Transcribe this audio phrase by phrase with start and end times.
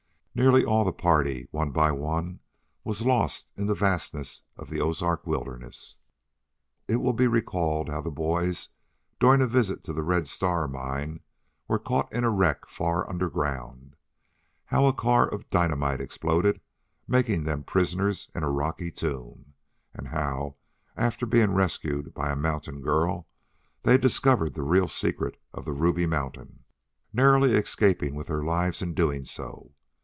[0.33, 2.39] Nearly all the party, one by one,
[2.85, 5.97] was lost in the fastnesses of the Ozark wilderness.
[6.87, 8.69] It will be recalled how the boys,
[9.19, 11.19] during a visit to the Red Star Mine,
[11.67, 13.97] were caught in a wreck far underground;
[14.67, 16.61] how a car of dynamite exploded,
[17.09, 19.53] making them prisoners in a rocky tomb,
[19.93, 20.55] and how,
[20.95, 23.27] after being rescued by a mountain girl,
[23.83, 26.63] they discovered the real secret of the Ruby Mountain,
[27.11, 29.73] narrowly escaping with their lives in doing so.